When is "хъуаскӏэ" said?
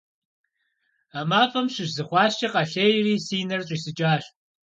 2.07-2.47